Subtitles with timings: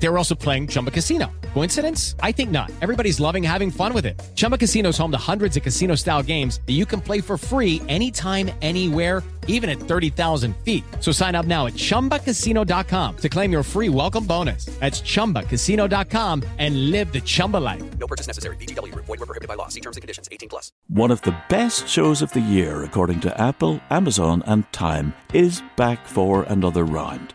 [0.00, 1.30] They were also playing Chumba Casino.
[1.54, 2.14] Coincidence?
[2.20, 2.70] I think not.
[2.80, 4.20] Everybody's loving having fun with it.
[4.36, 7.36] Chumba Casino is home to hundreds of casino style games that you can play for
[7.36, 10.84] free anytime, anywhere, even at 30,000 feet.
[11.00, 14.66] So sign up now at chumbacasino.com to claim your free welcome bonus.
[14.78, 17.82] That's chumbacasino.com and live the Chumba life.
[17.98, 18.56] No purchase necessary.
[18.56, 19.06] VGW Group.
[19.06, 19.68] Void were prohibited by law.
[19.68, 20.28] See terms and conditions.
[20.30, 20.70] 18 plus.
[20.86, 25.62] One of the best shows of the year, according to Apple, Amazon, and Time, is
[25.76, 27.34] back for another round.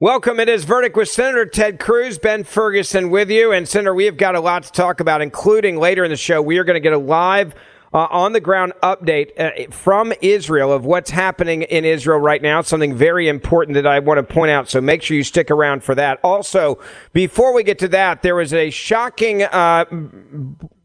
[0.00, 0.38] Welcome.
[0.38, 3.50] It is Verdict with Senator Ted Cruz, Ben Ferguson with you.
[3.50, 6.40] And Senator, we have got a lot to talk about, including later in the show,
[6.40, 7.52] we are going to get a live
[7.92, 12.62] uh, on the ground update uh, from Israel of what's happening in Israel right now.
[12.62, 14.70] Something very important that I want to point out.
[14.70, 16.20] So make sure you stick around for that.
[16.22, 16.78] Also,
[17.12, 19.84] before we get to that, there was a shocking uh,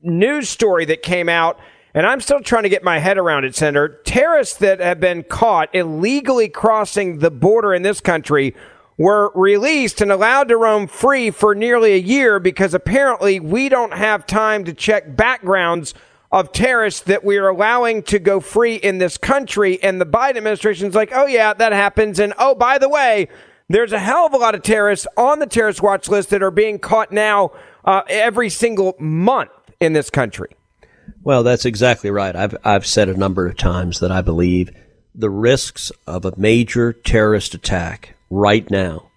[0.02, 1.60] news story that came out.
[1.94, 4.02] And I'm still trying to get my head around it, Senator.
[4.04, 8.56] Terrorists that have been caught illegally crossing the border in this country
[8.98, 13.94] were released and allowed to roam free for nearly a year because apparently we don't
[13.94, 15.94] have time to check backgrounds
[16.32, 19.82] of terrorists that we are allowing to go free in this country.
[19.84, 22.20] And the Biden administration is like, oh, yeah, that happens.
[22.20, 23.28] And oh, by the way,
[23.70, 26.52] there's a hell of a lot of terrorists on the terrorist watch list that are
[26.52, 27.52] being caught now
[27.86, 30.50] uh, every single month in this country.
[31.22, 32.36] Well, that's exactly right.
[32.36, 34.72] I've, I've said a number of times that I believe
[35.16, 39.10] the risks of a major terrorist attack right now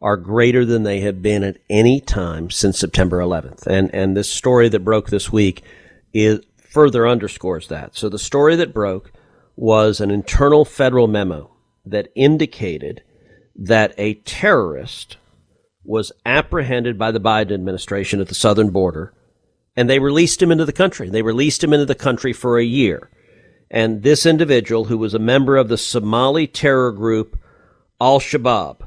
[0.00, 3.66] are greater than they have been at any time since September 11th.
[3.66, 5.62] And, and this story that broke this week
[6.12, 7.96] is further underscores that.
[7.96, 9.12] So the story that broke
[9.56, 11.50] was an internal federal memo
[11.86, 13.02] that indicated
[13.56, 15.16] that a terrorist
[15.84, 19.14] was apprehended by the Biden administration at the southern border
[19.76, 21.08] and they released him into the country.
[21.08, 23.10] They released him into the country for a year.
[23.70, 27.38] And this individual, who was a member of the Somali terror group
[28.00, 28.86] Al Shabaab,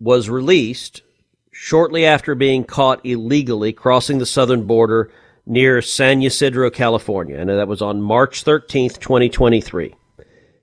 [0.00, 1.02] was released
[1.50, 5.10] shortly after being caught illegally crossing the southern border
[5.46, 7.38] near San Ysidro, California.
[7.38, 9.94] And that was on March 13th, 2023.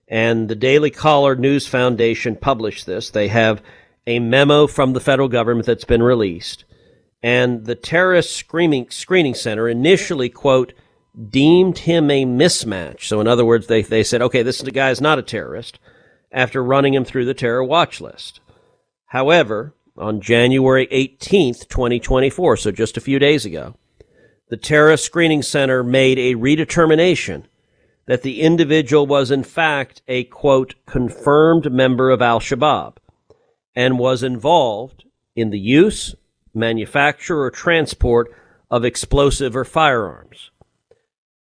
[0.07, 3.09] And the Daily Caller News Foundation published this.
[3.09, 3.63] They have
[4.05, 6.65] a memo from the federal government that's been released.
[7.23, 10.73] And the terrorist screening, screening center initially, quote,
[11.29, 13.03] deemed him a mismatch.
[13.03, 15.79] So, in other words, they, they said, okay, this guy is not a terrorist
[16.31, 18.39] after running him through the terror watch list.
[19.07, 23.75] However, on January 18th, 2024, so just a few days ago,
[24.49, 27.43] the Terrorist Screening Center made a redetermination
[28.07, 32.97] that the individual was in fact a quote, confirmed member of Al Shabaab
[33.75, 35.05] and was involved
[35.35, 36.15] in the use,
[36.53, 38.33] manufacture, or transport
[38.69, 40.51] of explosive or firearms.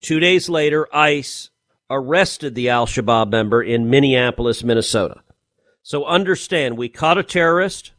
[0.00, 1.50] Two days later, ICE
[1.90, 5.22] arrested the Al Shabaab member in Minneapolis, Minnesota.
[5.82, 7.92] So understand, we caught a terrorist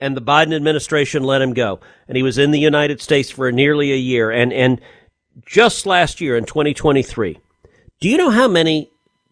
[0.00, 1.80] and the Biden administration let him go.
[2.06, 4.30] And he was in the United States for nearly a year.
[4.30, 4.80] And, and
[5.46, 7.38] just last year in 2023,
[8.00, 8.90] do you know how many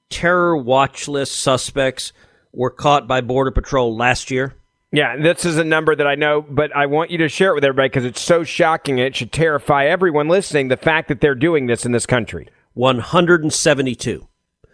[0.08, 2.12] terror watch list suspects
[2.52, 4.54] were caught by Border Patrol last year?
[4.92, 7.54] Yeah, this is a number that I know, but I want you to share it
[7.54, 8.98] with everybody because it's so shocking.
[8.98, 12.48] It should terrify everyone listening the fact that they're doing this in this country.
[12.76, 14.28] 172.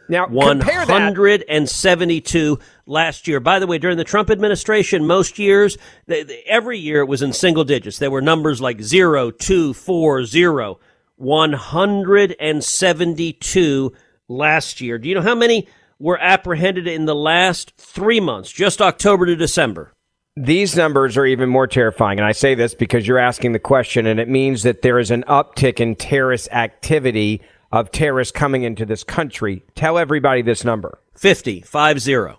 [0.09, 3.41] Now, 172 last year.
[3.41, 7.23] By the way, during the Trump administration, most years, they, they, every year it was
[7.23, 7.99] in single digits.
[7.99, 10.79] There were numbers like 0, 2, 4, 0.
[11.17, 13.93] 172
[14.29, 14.99] last year.
[14.99, 19.37] Do you know how many were apprehended in the last three months, just October to
[19.37, 19.93] December?
[20.35, 22.19] These numbers are even more terrifying.
[22.19, 25.11] And I say this because you're asking the question, and it means that there is
[25.11, 29.65] an uptick in terrorist activity of terrorists coming into this country.
[29.75, 32.39] Tell everybody this number 50, 5 0.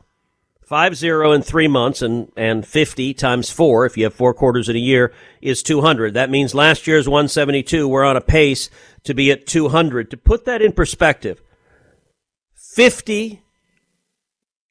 [0.62, 4.70] 5 0 in three months, and, and 50 times four, if you have four quarters
[4.70, 6.14] in a year, is 200.
[6.14, 8.70] That means last year's 172, we're on a pace
[9.04, 10.10] to be at 200.
[10.12, 11.42] To put that in perspective,
[12.56, 13.43] 50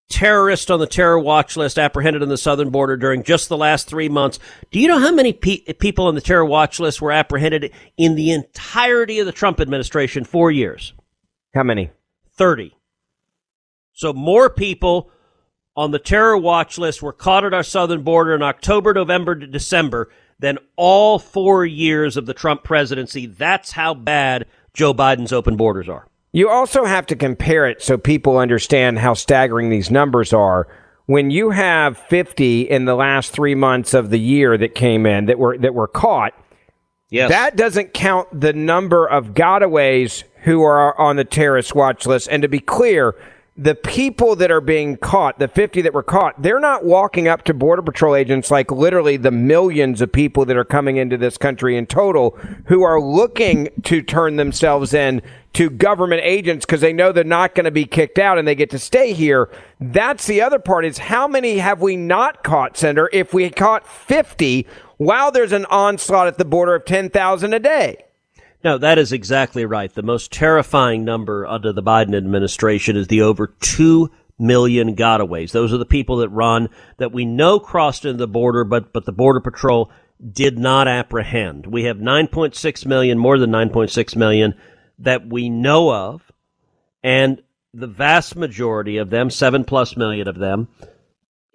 [0.08, 3.88] terrorists on the terror watch list apprehended on the southern border during just the last
[3.88, 4.38] three months.
[4.70, 8.14] Do you know how many pe- people on the terror watch list were apprehended in
[8.14, 10.24] the entirety of the Trump administration?
[10.24, 10.92] Four years.
[11.54, 11.90] How many?
[12.34, 12.76] 30.
[13.92, 15.10] So more people
[15.76, 19.46] on the terror watch list were caught at our southern border in October, November to
[19.46, 23.26] December than all four years of the Trump presidency.
[23.26, 26.08] That's how bad Joe Biden's open borders are.
[26.32, 30.66] You also have to compare it so people understand how staggering these numbers are.
[31.06, 35.26] When you have 50 in the last three months of the year that came in
[35.26, 36.32] that were that were caught,
[37.10, 37.28] yes.
[37.30, 42.28] that doesn't count the number of gotaways who are on the terrorist watch list.
[42.30, 43.14] And to be clear,
[43.56, 47.44] the people that are being caught, the 50 that were caught, they're not walking up
[47.44, 51.36] to Border Patrol agents like literally the millions of people that are coming into this
[51.36, 52.30] country in total
[52.66, 55.20] who are looking to turn themselves in
[55.52, 58.54] to government agents because they know they're not going to be kicked out and they
[58.54, 59.50] get to stay here.
[59.78, 63.10] That's the other part is how many have we not caught, Senator?
[63.12, 64.66] If we caught 50
[64.96, 68.04] while there's an onslaught at the border of 10,000 a day.
[68.64, 69.92] No, that is exactly right.
[69.92, 75.52] The most terrifying number under the Biden administration is the over 2 million gotaways.
[75.52, 76.68] Those are the people that run
[76.98, 79.90] that we know crossed into the border, but, but the Border Patrol
[80.30, 81.66] did not apprehend.
[81.66, 84.54] We have 9.6 million, more than 9.6 million
[84.98, 86.30] that we know of,
[87.02, 87.42] and
[87.74, 90.68] the vast majority of them, seven plus million of them,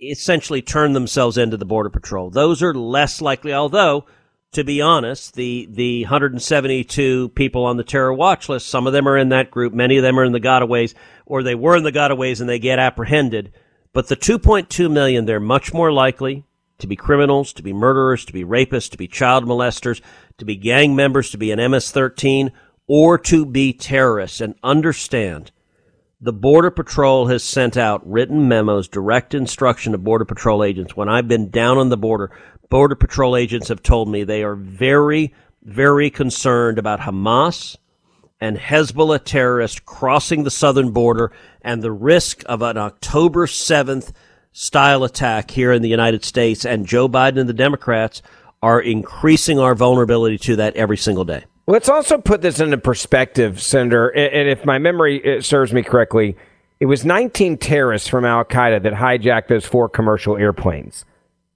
[0.02, 2.30] essentially turn themselves into the Border Patrol.
[2.30, 4.06] Those are less likely, although
[4.54, 9.08] to be honest, the the 172 people on the terror watch list, some of them
[9.08, 10.94] are in that group, many of them are in the gotaways,
[11.26, 13.52] or they were in the gotaways and they get apprehended.
[13.94, 16.46] But the 2.2 million, they're much more likely
[16.80, 20.02] to be criminals, to be murderers, to be rapists, to be child molesters,
[20.38, 22.52] to be gang members, to be an MS-13,
[22.88, 24.40] or to be terrorists.
[24.40, 25.52] And understand,
[26.22, 30.96] the Border Patrol has sent out written memos, direct instruction to Border Patrol agents.
[30.96, 32.32] When I've been down on the border,
[32.70, 35.34] Border Patrol agents have told me they are very,
[35.64, 37.78] very concerned about Hamas
[38.40, 41.32] and Hezbollah terrorists crossing the southern border
[41.62, 44.12] and the risk of an October 7th
[44.52, 46.66] style attack here in the United States.
[46.66, 48.22] And Joe Biden and the Democrats
[48.62, 51.46] are increasing our vulnerability to that every single day.
[51.68, 54.10] Let's also put this into perspective, Senator.
[54.10, 56.38] And if my memory uh, serves me correctly,
[56.80, 61.06] it was 19 terrorists from Al Qaeda that hijacked those four commercial airplanes.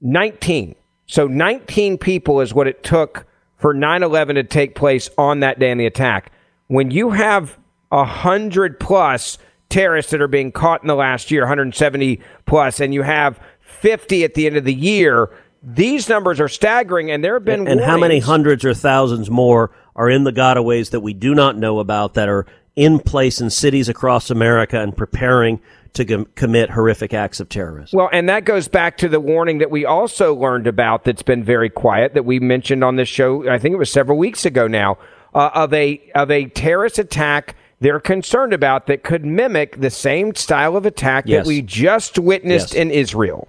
[0.02, 0.76] 19.
[1.12, 3.26] So 19 people is what it took
[3.58, 6.32] for 9 11 to take place on that day in the attack.
[6.68, 7.60] When you have
[7.90, 9.38] 100 plus
[9.68, 14.24] terrorists that are being caught in the last year, 170 plus, and you have 50
[14.24, 15.30] at the end of the year,
[15.62, 17.68] these numbers are staggering, and there have been.
[17.68, 21.36] And, and how many hundreds or thousands more are in the gotaways that we do
[21.36, 22.46] not know about that are
[22.78, 25.60] in place in cities across America and preparing
[25.94, 27.98] to com- commit horrific acts of terrorism.
[27.98, 31.44] Well, and that goes back to the warning that we also learned about that's been
[31.44, 33.50] very quiet that we mentioned on this show.
[33.50, 34.98] I think it was several weeks ago now
[35.34, 40.36] uh, of a of a terrorist attack they're concerned about that could mimic the same
[40.36, 41.44] style of attack yes.
[41.44, 42.82] that we just witnessed yes.
[42.82, 43.48] in Israel.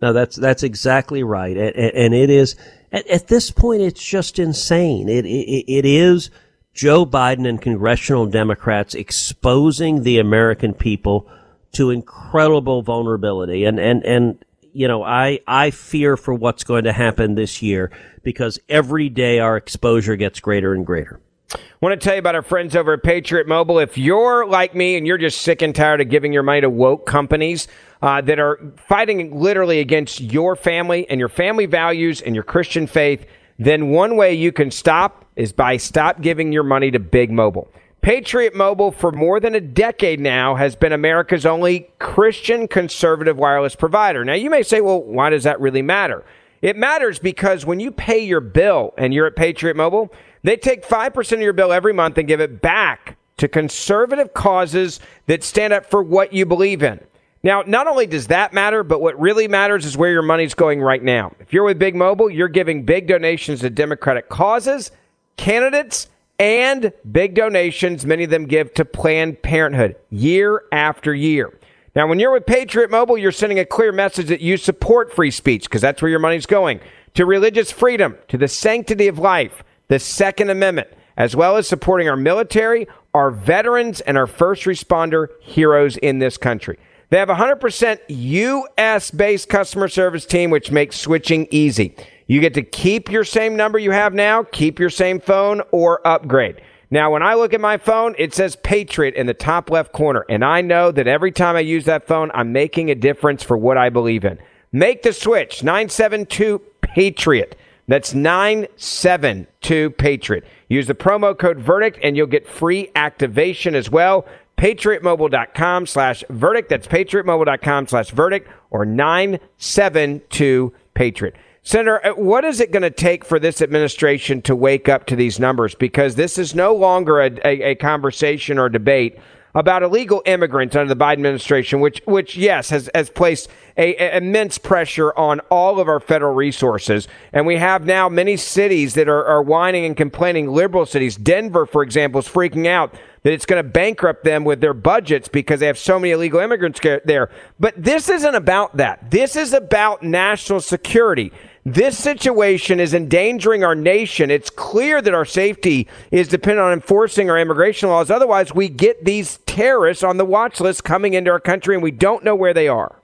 [0.00, 2.56] No, that's that's exactly right, and, and it is
[2.90, 5.08] at, at, this point it's just insane.
[5.08, 6.30] It, it it is
[6.74, 11.28] Joe Biden and congressional Democrats exposing the American people
[11.74, 13.64] to incredible vulnerability.
[13.64, 17.90] And, and, and, you know, I, I fear for what's going to happen this year
[18.22, 21.20] because every day our exposure gets greater and greater.
[21.54, 23.78] I want to tell you about our friends over at Patriot Mobile.
[23.78, 26.70] If you're like me and you're just sick and tired of giving your money to
[26.70, 27.68] woke companies
[28.02, 32.86] uh, that are fighting literally against your family and your family values and your Christian
[32.86, 33.26] faith,
[33.58, 37.70] then one way you can stop is by stop giving your money to Big Mobile.
[38.04, 43.74] Patriot Mobile, for more than a decade now, has been America's only Christian conservative wireless
[43.74, 44.26] provider.
[44.26, 46.22] Now, you may say, well, why does that really matter?
[46.60, 50.86] It matters because when you pay your bill and you're at Patriot Mobile, they take
[50.86, 55.72] 5% of your bill every month and give it back to conservative causes that stand
[55.72, 57.00] up for what you believe in.
[57.42, 60.82] Now, not only does that matter, but what really matters is where your money's going
[60.82, 61.32] right now.
[61.40, 64.90] If you're with Big Mobile, you're giving big donations to Democratic causes,
[65.38, 66.08] candidates,
[66.38, 68.04] and big donations.
[68.04, 71.58] Many of them give to Planned Parenthood year after year.
[71.94, 75.30] Now, when you're with Patriot Mobile, you're sending a clear message that you support free
[75.30, 76.80] speech because that's where your money's going
[77.14, 82.08] to religious freedom, to the sanctity of life, the Second Amendment, as well as supporting
[82.08, 86.76] our military, our veterans and our first responder heroes in this country.
[87.10, 91.94] They have a 100% US based customer service team, which makes switching easy.
[92.26, 96.06] You get to keep your same number you have now, keep your same phone, or
[96.06, 96.60] upgrade.
[96.90, 100.24] Now, when I look at my phone, it says Patriot in the top left corner,
[100.28, 103.56] and I know that every time I use that phone, I'm making a difference for
[103.56, 104.38] what I believe in.
[104.72, 107.56] Make the switch 972 Patriot.
[107.86, 110.44] That's 972 Patriot.
[110.68, 114.26] Use the promo code verdict and you'll get free activation as well.
[114.56, 116.70] PatriotMobile.com slash verdict.
[116.70, 121.34] That's PatriotMobile.com slash verdict or 972 Patriot.
[121.66, 125.16] Senator, uh, what is it going to take for this administration to wake up to
[125.16, 125.74] these numbers?
[125.74, 129.18] Because this is no longer a, a, a conversation or debate
[129.54, 134.18] about illegal immigrants under the Biden administration, which, which yes, has, has placed a, a,
[134.18, 137.08] immense pressure on all of our federal resources.
[137.32, 141.16] And we have now many cities that are, are whining and complaining, liberal cities.
[141.16, 145.28] Denver, for example, is freaking out that it's going to bankrupt them with their budgets
[145.28, 147.30] because they have so many illegal immigrants there.
[147.58, 149.10] But this isn't about that.
[149.10, 151.32] This is about national security.
[151.66, 154.30] This situation is endangering our nation.
[154.30, 158.10] It's clear that our safety is dependent on enforcing our immigration laws.
[158.10, 161.90] Otherwise, we get these terrorists on the watch list coming into our country and we
[161.90, 163.00] don't know where they are.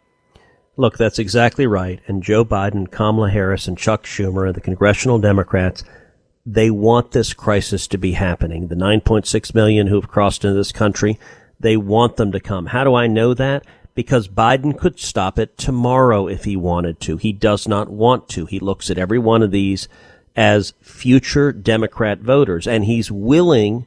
[0.76, 2.00] Look, that's exactly right.
[2.06, 5.82] And Joe Biden, Kamala Harris, and Chuck Schumer and the congressional Democrats,
[6.44, 8.68] they want this crisis to be happening.
[8.68, 11.18] The 9.6 million who have crossed into this country,
[11.58, 12.66] they want them to come.
[12.66, 13.64] How do I know that?
[14.00, 17.18] Because Biden could stop it tomorrow if he wanted to.
[17.18, 18.46] He does not want to.
[18.46, 19.88] He looks at every one of these
[20.34, 23.84] as future Democrat voters, and he's willing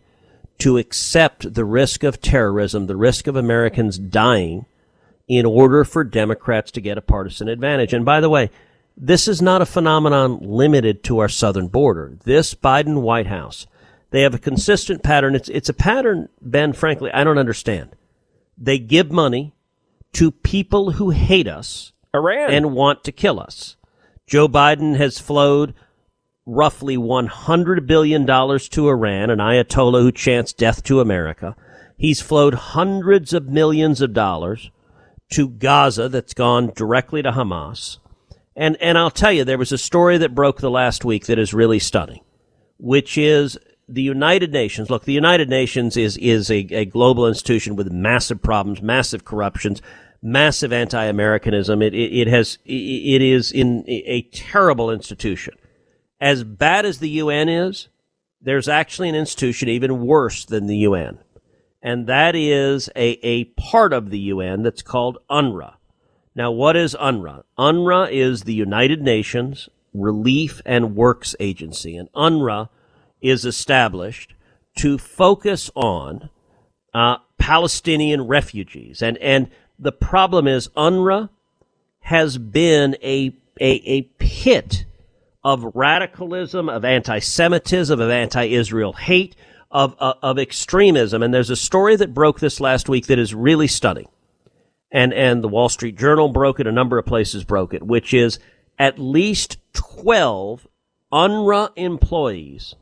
[0.59, 4.67] to accept the risk of terrorism, the risk of Americans dying,
[5.27, 7.91] in order for Democrats to get a partisan advantage.
[7.91, 8.51] And by the way,
[8.95, 12.19] this is not a phenomenon limited to our southern border.
[12.23, 13.65] This Biden White House,
[14.11, 15.33] they have a consistent pattern.
[15.33, 17.95] It's, it's a pattern, Ben, frankly, I don't understand.
[18.59, 19.53] They give money
[20.13, 22.53] to people who hate us Iran.
[22.53, 23.75] and want to kill us.
[24.27, 25.73] Joe Biden has flowed
[26.45, 31.55] roughly $100 billion to Iran, an Ayatollah who chants death to America.
[31.97, 34.71] He's flowed hundreds of millions of dollars
[35.31, 37.97] to Gaza that's gone directly to Hamas.
[38.55, 41.39] And, and I'll tell you, there was a story that broke the last week that
[41.39, 42.21] is really stunning,
[42.77, 47.75] which is the United Nations, look, the United Nations is, is a, a global institution
[47.75, 49.81] with massive problems, massive corruptions,
[50.23, 51.81] massive anti-Americanism.
[51.81, 55.55] It, it, it has, it is in a terrible institution.
[56.19, 57.89] As bad as the UN is,
[58.41, 61.19] there's actually an institution even worse than the UN.
[61.81, 65.75] And that is a, a part of the UN that's called UNRWA.
[66.33, 67.43] Now, what is UNRWA?
[67.59, 71.97] UNRWA is the United Nations Relief and Works Agency.
[71.97, 72.69] And UNRWA
[73.21, 74.33] is established
[74.77, 76.29] to focus on
[76.93, 79.01] uh, Palestinian refugees.
[79.01, 79.49] And, and
[79.79, 81.29] the problem is UNRWA
[82.01, 84.85] has been a, a, a pit
[85.43, 89.35] of radicalism, of anti-Semitism, of anti-Israel hate,
[89.71, 91.23] of, of, of extremism.
[91.23, 94.07] And there's a story that broke this last week that is really stunning.
[94.91, 96.67] And, and the Wall Street Journal broke it.
[96.67, 98.39] A number of places broke it, which is
[98.77, 100.67] at least 12
[101.11, 102.75] UNRWA employees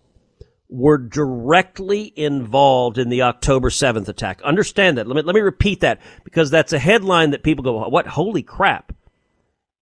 [0.71, 4.41] were directly involved in the October 7th attack.
[4.41, 5.05] Understand that.
[5.05, 8.07] Let me, let me repeat that because that's a headline that people go, what?
[8.07, 8.93] Holy crap.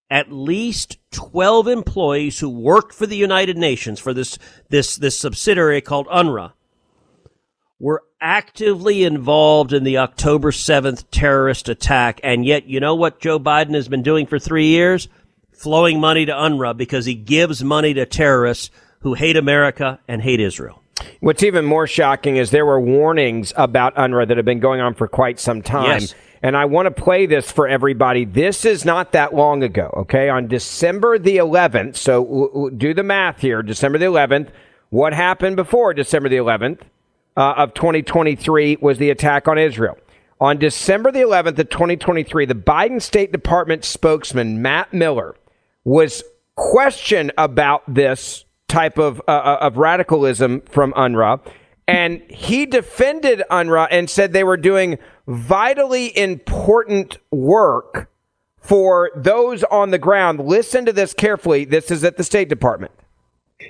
[0.09, 5.81] At least 12 employees who worked for the United Nations for this, this, this subsidiary
[5.81, 6.53] called UNRWA
[7.79, 12.19] were actively involved in the October 7th terrorist attack.
[12.23, 15.07] And yet, you know what Joe Biden has been doing for three years?
[15.51, 20.39] Flowing money to UNRWA because he gives money to terrorists who hate America and hate
[20.39, 20.78] Israel.
[21.19, 24.93] What's even more shocking is there were warnings about UNRWA that have been going on
[24.93, 26.01] for quite some time.
[26.01, 26.15] Yes.
[26.41, 28.23] And I want to play this for everybody.
[28.23, 30.29] This is not that long ago, okay?
[30.29, 33.61] On December the 11th, so w- w- do the math here.
[33.61, 34.49] December the 11th.
[34.89, 36.81] What happened before December the 11th
[37.35, 39.97] uh, of 2023 was the attack on Israel.
[40.41, 45.35] On December the 11th of 2023, the Biden State Department spokesman, Matt Miller,
[45.83, 46.23] was
[46.55, 51.41] questioned about this type of uh, uh, of radicalism from UNRWA,
[51.87, 54.97] and he defended UNRWA and said they were doing
[55.27, 58.09] vitally important work
[58.61, 60.39] for those on the ground.
[60.39, 61.65] Listen to this carefully.
[61.65, 62.91] This is at the State Department.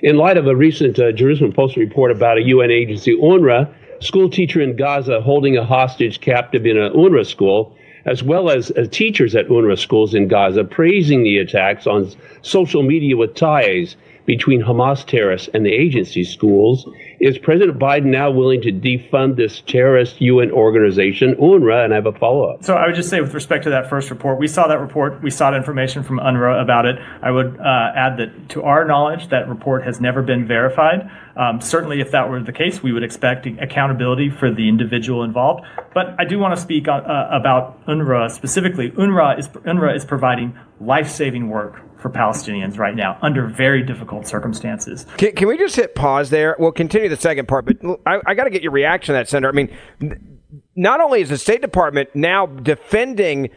[0.02, 4.30] In light of a recent uh, Jerusalem Post report about a UN agency, UNRWA, school
[4.30, 8.86] teacher in Gaza holding a hostage captive in an UNRWA school, as well as uh,
[8.90, 12.10] teachers at UNRWA schools in Gaza praising the attacks on
[12.42, 13.96] social media with ties
[14.30, 16.88] between Hamas terrorists and the agency schools.
[17.18, 21.84] Is President Biden now willing to defund this terrorist UN organization, UNRWA?
[21.84, 22.62] And I have a follow up.
[22.62, 25.20] So I would just say, with respect to that first report, we saw that report.
[25.20, 26.96] We sought information from UNRWA about it.
[27.20, 31.10] I would uh, add that, to our knowledge, that report has never been verified.
[31.34, 35.64] Um, certainly, if that were the case, we would expect accountability for the individual involved.
[35.92, 38.92] But I do want to speak on, uh, about UNRWA specifically.
[38.92, 45.06] UNRWA is UNRWA is providing life-saving work for Palestinians right now under very difficult circumstances.
[45.16, 46.56] Can, can we just hit pause there?
[46.58, 47.76] We'll continue the second part, but
[48.06, 49.48] I, I got to get your reaction to that, Senator.
[49.48, 50.38] I mean,
[50.74, 53.50] not only is the State Department now defending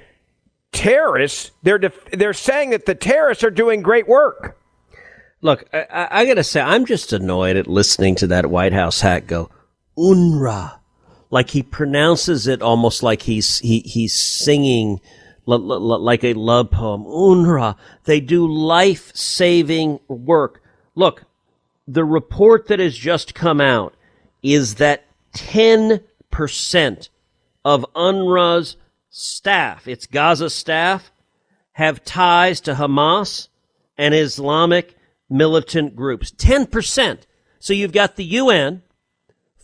[0.72, 4.60] terrorists, they're def- they're saying that the terrorists are doing great work.
[5.42, 9.02] Look, I, I got to say, I'm just annoyed at listening to that White House
[9.02, 9.50] hack go,
[9.98, 10.80] UNRWA.
[11.30, 15.02] Like he pronounces it almost like he's he, he's singing l- l-
[15.46, 17.04] like a love poem.
[17.04, 17.76] UNRWA.
[18.06, 20.62] They do life saving work.
[20.96, 21.26] Look,
[21.88, 23.96] the report that has just come out
[24.42, 27.10] is that 10%
[27.66, 28.78] of UNRWA's
[29.10, 31.12] staff, its Gaza staff,
[31.74, 33.48] have ties to Hamas
[33.98, 34.96] and Islamic
[35.30, 36.32] militant groups.
[36.32, 37.20] 10%.
[37.60, 38.84] So you've got the UN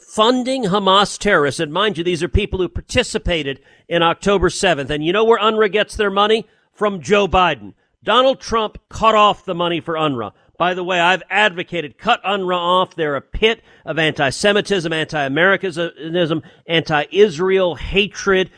[0.10, 1.60] funding Hamas terrorists.
[1.60, 4.90] And mind you, these are people who participated in October 7th.
[4.90, 6.48] And you know where UNRWA gets their money?
[6.74, 7.74] From Joe Biden.
[8.04, 10.32] Donald Trump cut off the money for UNRWA.
[10.58, 12.96] By the way, I've advocated cut UNRWA off.
[12.96, 18.50] They're a pit of anti-Semitism, anti-Americanism, anti-Israel hatred,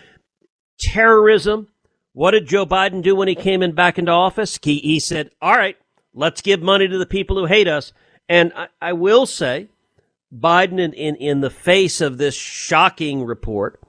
[0.80, 1.68] terrorism.
[2.14, 4.60] What did Joe Biden do when he came in back into office?
[4.62, 5.78] He, he said, all right,
[6.14, 7.94] let's give money to the people who hate us.
[8.30, 9.70] And I, I will say,
[10.34, 13.82] Biden, in, in, in the face of this shocking report,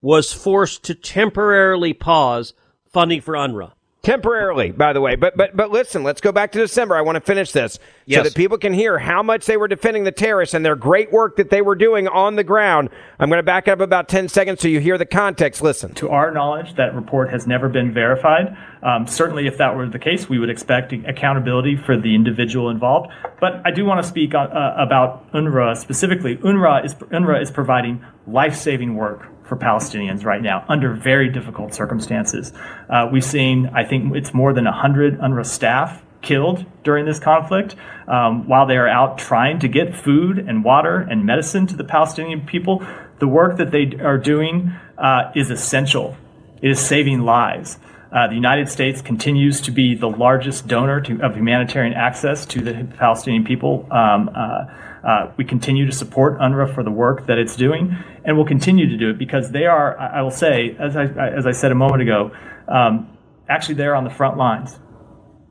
[0.00, 2.54] was forced to temporarily pause
[2.92, 3.72] funding for UNRWA.
[4.06, 5.16] Temporarily, by the way.
[5.16, 6.94] But but but listen, let's go back to December.
[6.94, 8.18] I want to finish this yes.
[8.18, 11.10] so that people can hear how much they were defending the terrorists and their great
[11.10, 12.90] work that they were doing on the ground.
[13.18, 15.60] I'm going to back up about 10 seconds so you hear the context.
[15.60, 15.92] Listen.
[15.94, 18.56] To our knowledge, that report has never been verified.
[18.80, 23.10] Um, certainly, if that were the case, we would expect accountability for the individual involved.
[23.40, 26.36] But I do want to speak on, uh, about UNRWA specifically.
[26.36, 32.52] UNRWA is UNRWA is providing life-saving work for Palestinians right now under very difficult circumstances.
[32.90, 37.76] Uh, we've seen, I think it's more than 100 UNRWA staff killed during this conflict
[38.08, 41.84] um, while they are out trying to get food and water and medicine to the
[41.84, 42.84] Palestinian people.
[43.18, 46.16] The work that they are doing uh, is essential,
[46.60, 47.78] it is saving lives.
[48.12, 52.60] Uh, the United States continues to be the largest donor to, of humanitarian access to
[52.60, 53.86] the Palestinian people.
[53.90, 54.66] Um, uh,
[55.06, 58.88] uh, we continue to support UNRWA for the work that it's doing, and we'll continue
[58.88, 61.76] to do it because they are, I will say, as I, as I said a
[61.76, 62.32] moment ago,
[62.66, 63.16] um,
[63.48, 64.80] actually they're on the front lines.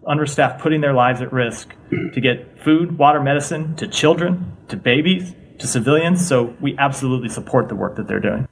[0.05, 4.75] UNRWA staff putting their lives at risk to get food, water, medicine to children, to
[4.75, 6.27] babies, to civilians.
[6.27, 8.47] So we absolutely support the work that they're doing.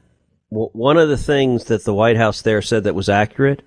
[0.50, 3.62] Well, one of the things that the White House there said that was accurate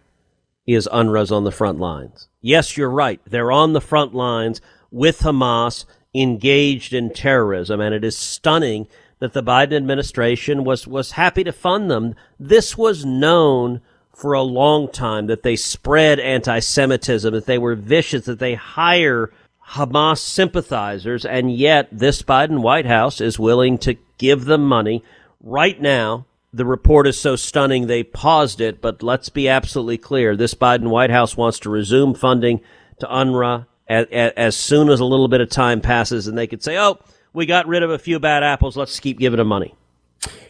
[0.67, 2.29] is UNRWA's on the front lines.
[2.41, 3.21] Yes, you're right.
[3.27, 5.85] They're on the front lines with Hamas
[6.17, 11.53] engaged in terrorism, and it is stunning that the Biden administration was, was happy to
[11.53, 12.15] fund them.
[12.39, 13.81] This was known
[14.15, 19.31] for a long time that they spread anti-Semitism, that they were vicious, that they hire
[19.71, 25.03] Hamas sympathizers, and yet this Biden White House is willing to give them money
[25.41, 26.27] right now.
[26.53, 30.37] The report is so stunning they paused it, but let's be absolutely clear.
[30.37, 32.61] This Biden White House wants to resume funding
[33.01, 36.63] to UNRWA as, as soon as a little bit of time passes and they could
[36.63, 36.99] say, oh,
[37.33, 38.77] we got rid of a few bad apples.
[38.77, 39.75] Let's keep giving them money.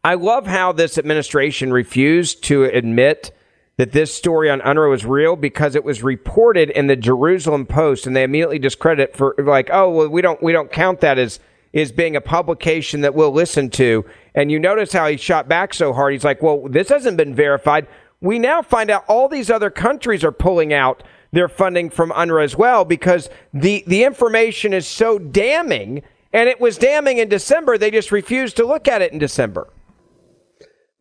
[0.03, 3.31] I love how this administration refused to admit
[3.77, 8.05] that this story on UNRWA was real because it was reported in the Jerusalem Post,
[8.05, 11.17] and they immediately discredit it for like, oh, well, we don't we don't count that
[11.17, 11.39] as
[11.73, 14.05] is being a publication that we'll listen to.
[14.35, 16.13] And you notice how he shot back so hard.
[16.13, 17.87] He's like, well, this hasn't been verified.
[18.21, 22.43] We now find out all these other countries are pulling out their funding from UNRWA
[22.43, 26.03] as well because the, the information is so damning.
[26.31, 27.77] And it was damning in December.
[27.77, 29.67] They just refused to look at it in December.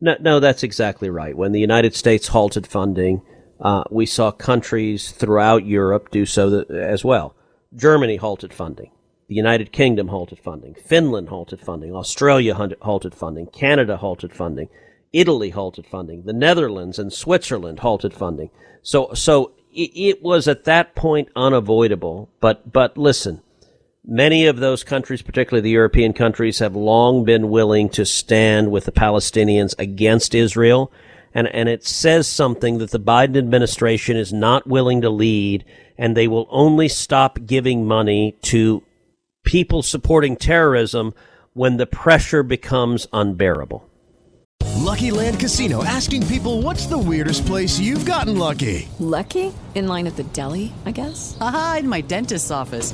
[0.03, 1.33] No, no, that's exactly right.
[1.33, 3.21] When the United States halted funding,
[3.61, 7.37] uh, we saw countries throughout Europe do so as well.
[7.73, 8.91] Germany halted funding.
[9.29, 10.75] The United Kingdom halted funding.
[10.75, 11.95] Finland halted funding.
[11.95, 13.47] Australia halted funding.
[13.47, 14.67] Canada halted funding.
[15.13, 16.23] Italy halted funding.
[16.23, 18.49] The Netherlands and Switzerland halted funding.
[18.81, 22.29] So, so it, it was at that point unavoidable.
[22.41, 23.41] But, but listen,
[24.05, 28.83] Many of those countries, particularly the European countries, have long been willing to stand with
[28.83, 30.91] the Palestinians against Israel.
[31.33, 35.63] And, and it says something that the Biden administration is not willing to lead,
[35.97, 38.83] and they will only stop giving money to
[39.45, 41.13] people supporting terrorism
[41.53, 43.89] when the pressure becomes unbearable.
[44.75, 48.89] Lucky Land Casino asking people what's the weirdest place you've gotten lucky?
[48.99, 49.53] Lucky?
[49.75, 51.37] In line at the deli, I guess?
[51.39, 52.93] Aha, in my dentist's office.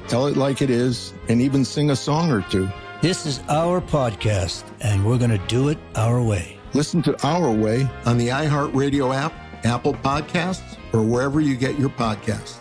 [0.07, 2.69] tell it like it is, and even sing a song or two.
[3.01, 6.57] This is our podcast, and we're going to do it our way.
[6.73, 9.33] Listen to Our Way on the iHeartRadio app,
[9.65, 12.57] Apple Podcasts, or wherever you get your podcasts.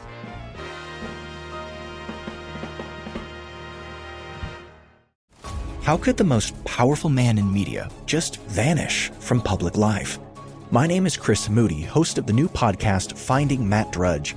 [5.83, 10.19] How could the most powerful man in media just vanish from public life?
[10.71, 14.37] My name is Chris Moody, host of the new podcast Finding Matt Drudge.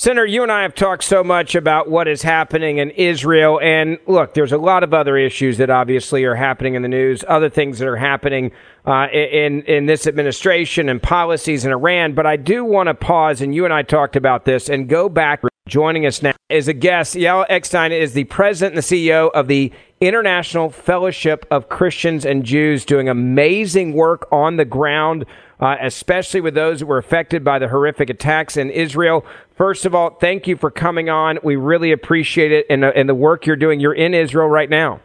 [0.00, 3.58] Senator, you and I have talked so much about what is happening in Israel.
[3.60, 7.24] And look, there's a lot of other issues that obviously are happening in the news,
[7.26, 8.52] other things that are happening
[8.86, 12.14] uh, in, in this administration and policies in Iran.
[12.14, 15.08] But I do want to pause, and you and I talked about this, and go
[15.08, 15.42] back.
[15.66, 17.16] Joining us now is a guest.
[17.16, 22.44] Yael Eckstein is the president and the CEO of the International Fellowship of Christians and
[22.44, 25.26] Jews, doing amazing work on the ground
[25.60, 29.24] uh, especially with those that were affected by the horrific attacks in Israel.
[29.56, 31.38] First of all, thank you for coming on.
[31.42, 33.80] We really appreciate it and, uh, and the work you're doing.
[33.80, 35.00] You're in Israel right now.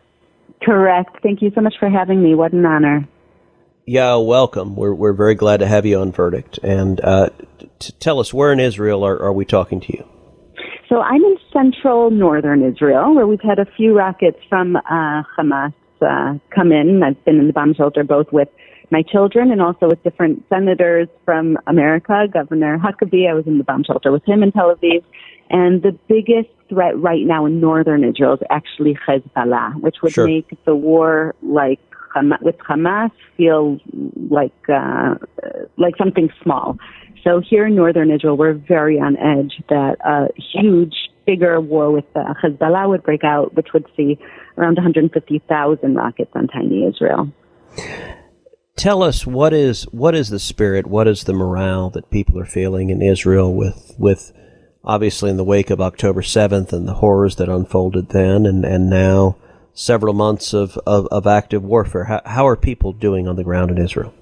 [0.61, 1.17] Correct.
[1.23, 2.35] Thank you so much for having me.
[2.35, 3.07] What an honor.
[3.85, 4.77] Yeah, welcome.
[4.77, 6.57] We're we're very glad to have you on Verdict.
[6.63, 7.31] And uh,
[7.79, 10.07] t- tell us, where in Israel are, are we talking to you?
[10.87, 15.73] So I'm in central northern Israel, where we've had a few rockets from uh, Hamas
[16.01, 17.01] uh, come in.
[17.03, 18.47] I've been in the bomb shelter both with
[18.93, 22.27] my children and also with different senators from America.
[22.31, 25.03] Governor Huckabee, I was in the bomb shelter with him in Tel Aviv.
[25.49, 30.27] And the biggest threat right now in northern Israel is actually Hezbollah, which would Sure.
[30.27, 31.79] make the war like
[32.41, 33.79] with Hamas feel
[34.29, 35.15] like uh,
[35.77, 36.77] like something small.
[37.23, 42.05] So here in northern Israel, we're very on edge that a huge, bigger war with
[42.15, 44.19] uh, Hezbollah would break out, which would see
[44.57, 47.31] around 150,000 rockets on tiny Israel.
[48.75, 52.45] Tell us what is what is the spirit, what is the morale that people are
[52.45, 54.33] feeling in Israel with with
[54.83, 58.89] obviously in the wake of October seventh and the horrors that unfolded then and, and
[58.89, 59.37] now
[59.73, 62.05] several months of, of, of active warfare.
[62.05, 64.13] How, how are people doing on the ground in Israel?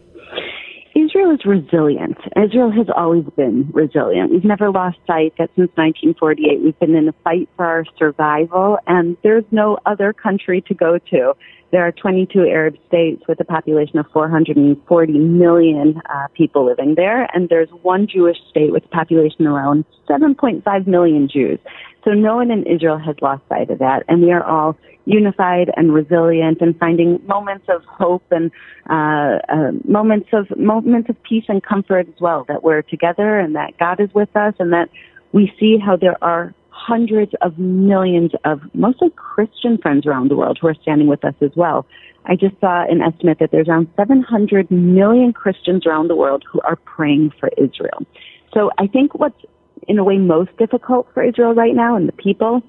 [0.95, 2.17] Israel is resilient.
[2.35, 4.31] Israel has always been resilient.
[4.31, 8.77] We've never lost sight that since 1948 we've been in a fight for our survival
[8.87, 11.33] and there's no other country to go to.
[11.71, 17.29] There are 22 Arab states with a population of 440 million uh, people living there
[17.33, 21.59] and there's one Jewish state with a population around 7.5 million Jews.
[22.03, 25.71] So no one in Israel has lost sight of that and we are all unified
[25.77, 28.51] and resilient and finding moments of hope and
[28.89, 33.55] uh, uh, moments of moments of peace and comfort as well that we're together and
[33.55, 34.89] that God is with us and that
[35.31, 40.57] we see how there are hundreds of millions of mostly Christian friends around the world
[40.59, 41.85] who are standing with us as well.
[42.25, 46.59] I just saw an estimate that there's around 700 million Christians around the world who
[46.61, 48.05] are praying for Israel.
[48.53, 49.39] So I think what's
[49.87, 52.61] in a way most difficult for Israel right now and the people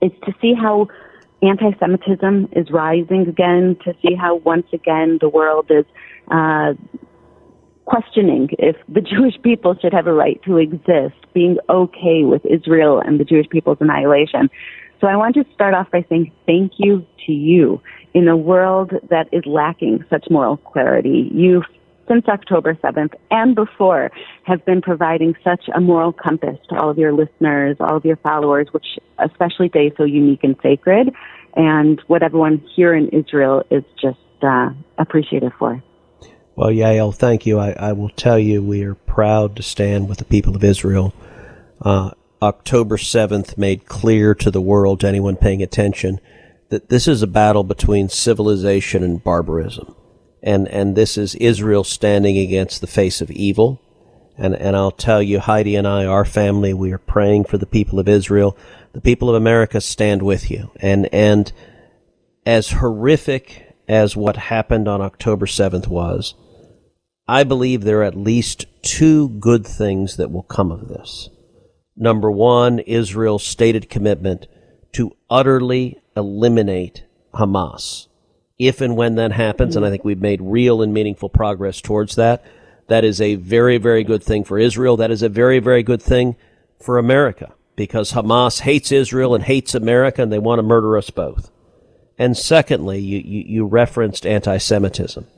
[0.00, 0.88] is to see how
[1.42, 5.84] anti-Semitism is rising again, to see how once again the world is
[6.30, 6.74] uh,
[7.84, 13.00] questioning if the Jewish people should have a right to exist, being okay with Israel
[13.04, 14.50] and the Jewish people's annihilation.
[15.00, 17.80] So I want to start off by saying thank you to you
[18.12, 21.30] in a world that is lacking such moral clarity.
[21.32, 21.62] You
[22.10, 24.10] since October 7th and before
[24.42, 28.16] have been providing such a moral compass to all of your listeners, all of your
[28.16, 31.14] followers, which especially day so unique and sacred,
[31.54, 35.80] and what everyone here in Israel is just uh, appreciative for.
[36.60, 37.58] Well, Yael, thank you.
[37.58, 41.14] I, I will tell you, we are proud to stand with the people of Israel.
[41.80, 42.10] Uh,
[42.42, 46.20] October 7th made clear to the world, to anyone paying attention,
[46.68, 49.94] that this is a battle between civilization and barbarism.
[50.42, 53.80] And, and this is Israel standing against the face of evil.
[54.36, 57.64] And, and I'll tell you, Heidi and I, our family, we are praying for the
[57.64, 58.54] people of Israel.
[58.92, 60.72] The people of America stand with you.
[60.76, 61.50] And, and
[62.44, 66.34] as horrific as what happened on October 7th was,
[67.30, 71.28] I believe there are at least two good things that will come of this.
[71.96, 74.48] Number one, Israel's stated commitment
[74.94, 78.08] to utterly eliminate Hamas.
[78.58, 82.16] If and when that happens, and I think we've made real and meaningful progress towards
[82.16, 82.44] that,
[82.88, 84.96] that is a very, very good thing for Israel.
[84.96, 86.34] That is a very, very good thing
[86.80, 91.10] for America because Hamas hates Israel and hates America and they want to murder us
[91.10, 91.52] both.
[92.18, 95.28] And secondly, you, you, you referenced anti Semitism.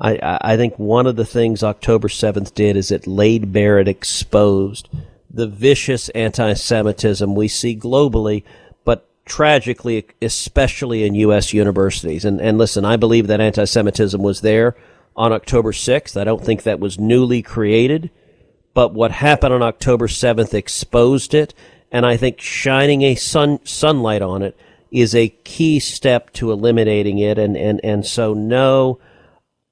[0.00, 3.88] I, I think one of the things October 7th did is it laid bare, it
[3.88, 4.88] exposed
[5.32, 8.42] the vicious anti Semitism we see globally,
[8.84, 11.52] but tragically, especially in U.S.
[11.52, 12.24] universities.
[12.24, 14.76] And, and listen, I believe that anti Semitism was there
[15.16, 16.20] on October 6th.
[16.20, 18.10] I don't think that was newly created,
[18.74, 21.54] but what happened on October 7th exposed it,
[21.92, 24.56] and I think shining a sun, sunlight on it
[24.90, 27.38] is a key step to eliminating it.
[27.38, 28.98] And, and, and so, no,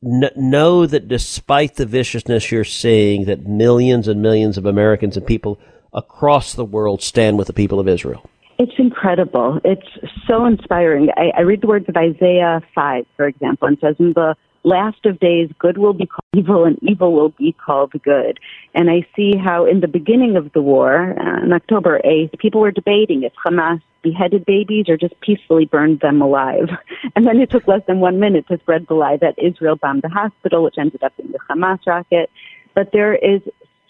[0.03, 5.27] kn- know that despite the viciousness you're seeing, that millions and millions of Americans and
[5.27, 5.59] people
[5.93, 8.29] across the world stand with the people of Israel.
[8.59, 9.61] It's incredible.
[9.65, 9.87] It's
[10.27, 11.11] so inspiring.
[11.17, 14.37] I, I read the words of Isaiah 5, for example, and says, In the
[14.69, 18.39] last of days, good will be called evil and evil will be called good.
[18.75, 22.61] And I see how in the beginning of the war, uh, on October 8th, people
[22.61, 26.69] were debating if Hamas beheaded babies or just peacefully burned them alive.
[27.17, 30.03] And then it took less than one minute to spread the lie that Israel bombed
[30.03, 32.31] the hospital, which ended up being the Hamas rocket.
[32.75, 33.41] But there is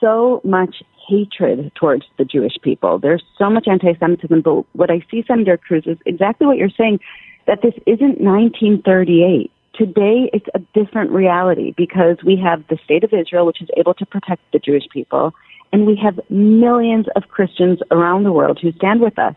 [0.00, 0.76] so much
[1.08, 2.98] hatred towards the Jewish people.
[2.98, 4.42] There's so much anti-Semitism.
[4.42, 7.00] But what I see, Senator Cruz, is exactly what you're saying,
[7.46, 9.50] that this isn't 1938.
[9.78, 13.94] Today it's a different reality because we have the state of Israel, which is able
[13.94, 15.32] to protect the Jewish people,
[15.72, 19.36] and we have millions of Christians around the world who stand with us.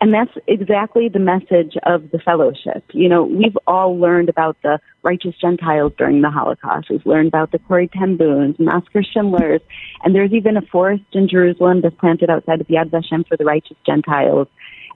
[0.00, 2.84] And that's exactly the message of the fellowship.
[2.92, 6.90] You know, we've all learned about the righteous Gentiles during the Holocaust.
[6.90, 9.62] We've learned about the Corrie ten Booms and Oskar Schindlers.
[10.02, 13.44] And there's even a forest in Jerusalem that's planted outside of Yad Vashem for the
[13.44, 14.48] righteous Gentiles.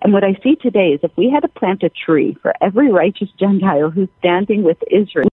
[0.02, 2.90] And what I see today is if we had to plant a tree for every
[2.90, 5.28] righteous Gentile who's standing with Israel,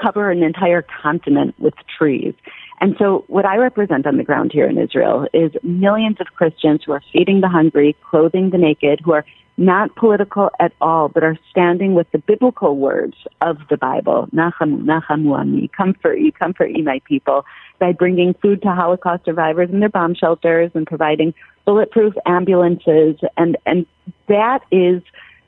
[0.00, 2.34] cover an entire continent with trees.
[2.80, 6.82] And so what I represent on the ground here in Israel is millions of Christians
[6.84, 9.24] who are feeding the hungry, clothing the naked, who are
[9.58, 14.26] not political at all, but are standing with the biblical words of the Bible.
[14.34, 17.44] Nachamu, nachamu ami, comfort ye, comfort ye, my people,
[17.80, 23.16] by bringing food to Holocaust survivors in their bomb shelters and providing bulletproof ambulances.
[23.36, 23.86] And, and
[24.28, 25.02] that is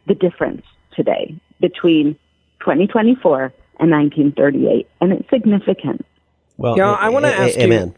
[0.08, 0.62] the difference
[0.96, 2.14] today between
[2.60, 4.88] 2024 and 1938.
[5.00, 6.04] And it's significant.
[6.56, 7.62] Well, Yeah, I want to ask you.
[7.62, 7.94] amen.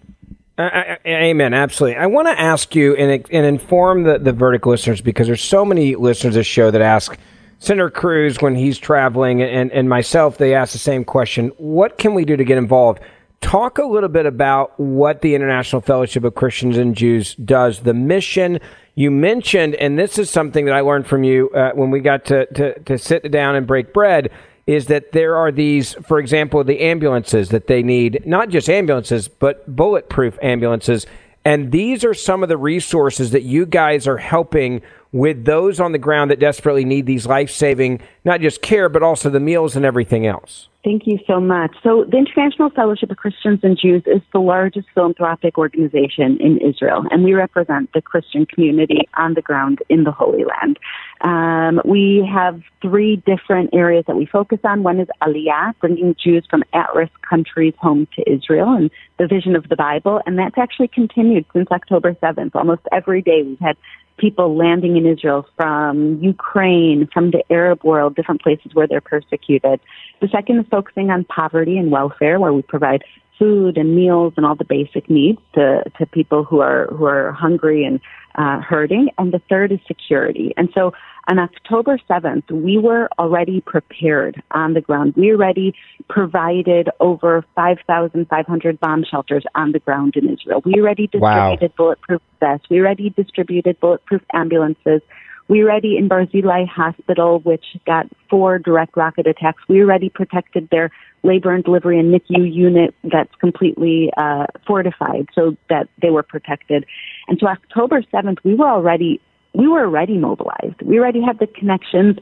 [0.58, 1.52] Amen.
[1.54, 1.96] Absolutely.
[1.96, 5.64] I want to ask you and, and inform the, the verdict listeners because there's so
[5.64, 7.18] many listeners of this show that ask
[7.58, 11.48] Senator Cruz when he's traveling and, and myself, they ask the same question.
[11.56, 13.00] What can we do to get involved?
[13.44, 17.92] Talk a little bit about what the International Fellowship of Christians and Jews does, the
[17.92, 18.58] mission.
[18.94, 22.24] You mentioned, and this is something that I learned from you uh, when we got
[22.24, 24.30] to, to, to sit down and break bread,
[24.66, 29.28] is that there are these, for example, the ambulances that they need, not just ambulances,
[29.28, 31.06] but bulletproof ambulances.
[31.44, 34.80] And these are some of the resources that you guys are helping
[35.12, 39.02] with those on the ground that desperately need these life saving, not just care, but
[39.02, 40.68] also the meals and everything else.
[40.84, 41.74] Thank you so much.
[41.82, 47.04] So, the International Fellowship of Christians and Jews is the largest philanthropic organization in Israel,
[47.10, 50.78] and we represent the Christian community on the ground in the Holy Land.
[51.22, 54.82] Um, we have three different areas that we focus on.
[54.82, 59.66] One is Aliyah, bringing Jews from at-risk countries home to Israel, and the vision of
[59.70, 62.54] the Bible, and that's actually continued since October 7th.
[62.54, 63.78] Almost every day we've had
[64.16, 69.80] people landing in Israel from Ukraine, from the Arab world, different places where they're persecuted.
[70.20, 73.02] The second is focusing on poverty and welfare, where we provide
[73.38, 77.32] food and meals and all the basic needs to, to people who are who are
[77.32, 78.00] hungry and
[78.36, 79.10] uh, hurting.
[79.18, 80.52] And the third is security.
[80.56, 80.92] And so
[81.28, 85.14] on October 7th, we were already prepared on the ground.
[85.16, 85.74] We already
[86.08, 90.60] provided over 5,500 bomb shelters on the ground in Israel.
[90.64, 91.50] We already Wow.
[91.50, 92.68] distributed bulletproof vests.
[92.68, 95.00] We already distributed bulletproof ambulances.
[95.48, 99.62] We already in Barzilai Hospital, which got four direct rocket attacks.
[99.68, 100.90] We already protected their
[101.22, 106.86] labor and delivery and NICU unit that's completely uh, fortified so that they were protected.
[107.28, 109.20] And so October 7th, we were already
[109.54, 110.82] we were already mobilized.
[110.82, 112.16] We already had the connections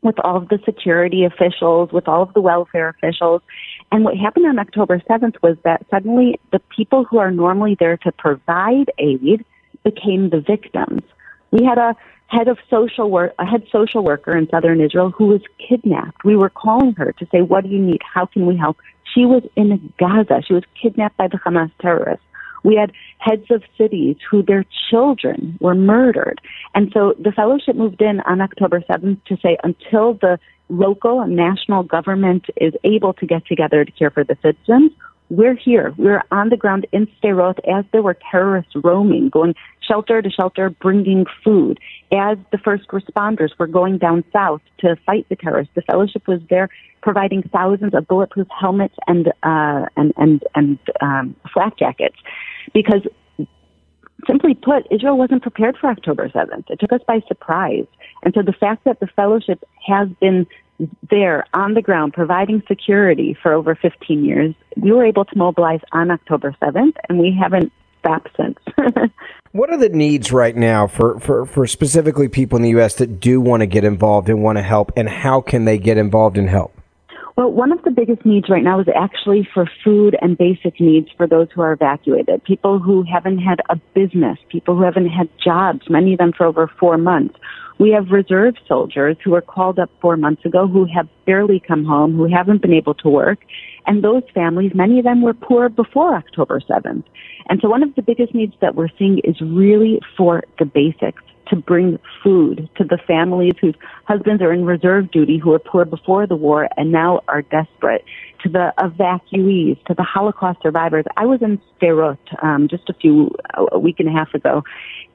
[0.00, 3.42] with all of the security officials, with all of the welfare officials.
[3.92, 7.96] And what happened on October 7th was that suddenly the people who are normally there
[7.98, 9.44] to provide aid
[9.84, 11.02] became the victims.
[11.50, 11.94] We had a
[12.28, 16.24] head of social work, a head social worker in southern Israel who was kidnapped.
[16.24, 18.00] We were calling her to say, what do you need?
[18.02, 18.76] How can we help?
[19.14, 20.42] She was in Gaza.
[20.46, 22.24] She was kidnapped by the Hamas terrorists.
[22.64, 26.40] We had heads of cities who their children were murdered.
[26.74, 30.38] And so the fellowship moved in on October 7th to say until the
[30.68, 34.92] local and national government is able to get together to care for the citizens,
[35.30, 35.94] we're here.
[35.96, 40.70] We're on the ground in Sderot as there were terrorists roaming, going shelter to shelter,
[40.70, 41.78] bringing food.
[42.12, 46.40] As the first responders were going down south to fight the terrorists, the fellowship was
[46.48, 46.68] there
[47.02, 52.16] providing thousands of bulletproof helmets and uh, and and and um, flak jackets,
[52.72, 53.02] because
[54.26, 56.64] simply put, Israel wasn't prepared for October 7th.
[56.68, 57.86] It took us by surprise.
[58.24, 60.46] And so the fact that the fellowship has been
[61.10, 65.80] there on the ground providing security for over 15 years, we were able to mobilize
[65.92, 68.58] on October 7th, and we haven't stopped since.
[69.52, 72.96] What are the needs right now for, for, for specifically people in the U.S.
[72.96, 75.96] that do want to get involved and want to help, and how can they get
[75.96, 76.74] involved and help?
[77.34, 81.08] Well, one of the biggest needs right now is actually for food and basic needs
[81.16, 82.44] for those who are evacuated.
[82.44, 86.44] People who haven't had a business, people who haven't had jobs, many of them for
[86.44, 87.36] over four months.
[87.78, 91.84] We have reserve soldiers who were called up four months ago who have barely come
[91.84, 93.38] home, who haven't been able to work.
[93.86, 97.04] And those families, many of them were poor before October 7th.
[97.48, 101.22] And so one of the biggest needs that we're seeing is really for the basics
[101.48, 103.74] to bring food to the families whose
[104.04, 108.04] husbands are in reserve duty who were poor before the war and now are desperate,
[108.42, 111.04] to the evacuees, to the Holocaust survivors.
[111.16, 113.34] I was in Sderot um, just a few,
[113.72, 114.64] a week and a half ago.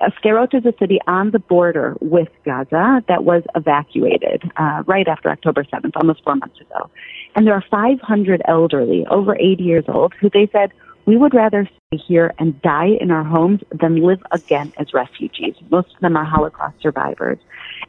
[0.02, 5.08] Uh, Sderot is a city on the border with Gaza that was evacuated uh, right
[5.08, 6.90] after October 7th, almost four months ago.
[7.36, 10.72] And there are 500 elderly, over 80 years old, who they said,
[11.06, 15.56] we would rather stay here and die in our homes than live again as refugees.
[15.70, 17.38] Most of them are Holocaust survivors.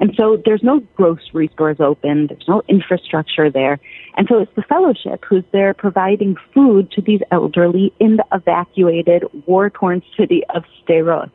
[0.00, 3.78] And so there's no grocery stores open, there's no infrastructure there.
[4.16, 9.24] And so it's the fellowship who's there providing food to these elderly in the evacuated,
[9.46, 11.30] war torn city of Sderot.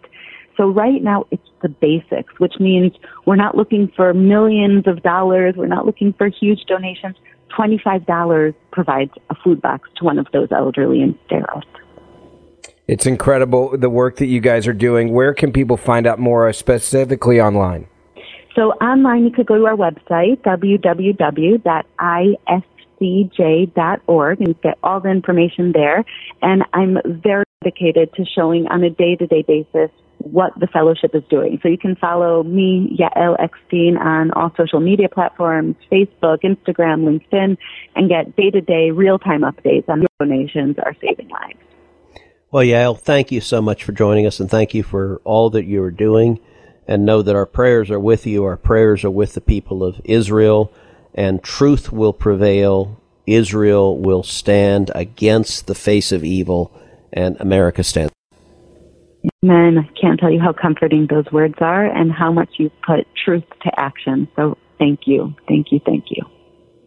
[0.57, 2.91] So right now it's the basics, which means
[3.25, 7.15] we're not looking for millions of dollars, we're not looking for huge donations.
[7.57, 11.63] $25 provides a food box to one of those elderly in Sderot.
[12.87, 15.13] It's incredible the work that you guys are doing.
[15.13, 17.87] Where can people find out more uh, specifically online?
[18.55, 21.61] So online, you could go to our website, www.ifcj.org,
[24.41, 26.03] and get all the information there.
[26.41, 31.59] And I'm very dedicated to showing on a day-to-day basis what the fellowship is doing.
[31.63, 37.57] So you can follow me, Yael Eckstein, on all social media platforms, Facebook, Instagram, LinkedIn,
[37.95, 41.59] and get day-to-day real-time updates on donations are saving lives.
[42.51, 45.65] Well, Yael, thank you so much for joining us, and thank you for all that
[45.65, 46.39] you are doing.
[46.87, 48.43] And know that our prayers are with you.
[48.43, 50.73] Our prayers are with the people of Israel,
[51.13, 52.99] and truth will prevail.
[53.27, 56.71] Israel will stand against the face of evil,
[57.13, 58.11] and America stands.
[59.43, 59.77] Amen.
[59.77, 63.43] I can't tell you how comforting those words are and how much you put truth
[63.63, 64.27] to action.
[64.35, 65.33] So thank you.
[65.47, 65.79] Thank you.
[65.85, 66.23] Thank you.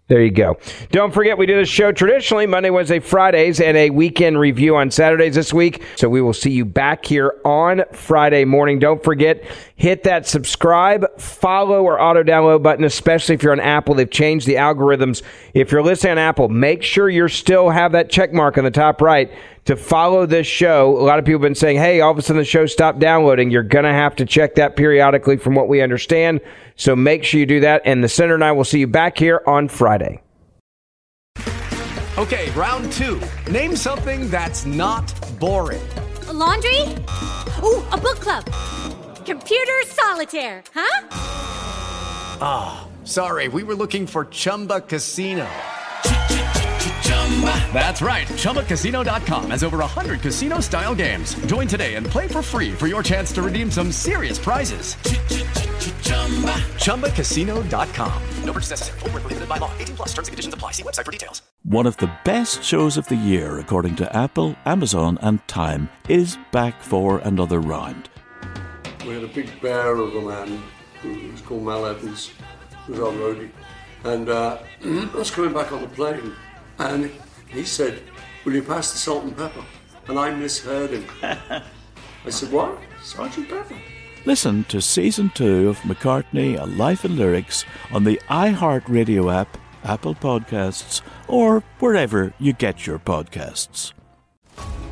[0.08, 0.58] There you go.
[0.90, 4.90] Don't forget, we do this show traditionally Monday, Wednesday, Fridays, and a weekend review on
[4.90, 5.82] Saturdays this week.
[5.96, 8.78] So we will see you back here on Friday morning.
[8.78, 9.42] Don't forget,
[9.76, 13.94] hit that subscribe, follow, or auto download button, especially if you're on Apple.
[13.94, 15.22] They've changed the algorithms.
[15.54, 18.70] If you're listening on Apple, make sure you still have that check mark on the
[18.70, 19.32] top right
[19.64, 20.96] to follow this show.
[20.98, 22.98] A lot of people have been saying, hey, all of a sudden the show stopped
[22.98, 23.50] downloading.
[23.50, 26.40] You're going to have to check that periodically from what we understand.
[26.76, 27.82] So make sure you do that.
[27.84, 30.20] And the Senator and I will see you back here on Friday.
[32.18, 33.20] Okay, round two.
[33.50, 35.82] Name something that's not boring.
[36.28, 36.82] A laundry?
[37.62, 38.44] Ooh, a book club.
[39.24, 41.08] Computer solitaire, huh?
[42.44, 45.48] Ah, oh, sorry, we were looking for Chumba Casino.
[47.72, 48.28] That's right.
[48.28, 51.34] ChumbaCasino.com has over 100 casino style games.
[51.46, 54.94] Join today and play for free for your chance to redeem some serious prizes.
[56.76, 58.22] ChumbaCasino.com.
[58.44, 59.00] No purchase necessary.
[59.00, 59.72] Full prohibited by law.
[59.78, 60.72] 18 plus terms and conditions apply.
[60.72, 61.42] See website for details.
[61.64, 66.38] One of the best shows of the year, according to Apple, Amazon, and Time, is
[66.50, 68.08] back for another round.
[69.06, 70.62] We had a big bear of a man
[71.00, 72.30] who was called Mal Evans,
[72.86, 73.50] who was our roadie.
[74.04, 76.34] And uh, I was coming back on the plane
[76.90, 77.10] and
[77.48, 78.02] he said,
[78.44, 79.64] Will you pass the salt and pepper?
[80.08, 81.04] And I misheard him.
[81.22, 82.78] I said, What?
[83.02, 83.76] Sergeant Pepper?
[84.24, 90.14] Listen to season two of McCartney, A Life in Lyrics on the iHeartRadio app, Apple
[90.14, 93.92] Podcasts, or wherever you get your podcasts.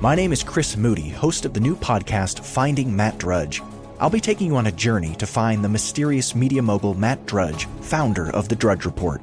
[0.00, 3.62] My name is Chris Moody, host of the new podcast, Finding Matt Drudge.
[4.00, 7.66] I'll be taking you on a journey to find the mysterious media mogul Matt Drudge,
[7.82, 9.22] founder of The Drudge Report.